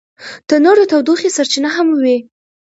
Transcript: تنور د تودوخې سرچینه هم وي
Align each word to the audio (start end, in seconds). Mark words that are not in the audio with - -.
تنور 0.47 0.77
د 0.81 0.83
تودوخې 0.91 1.29
سرچینه 1.37 1.69
هم 1.75 1.87
وي 2.03 2.17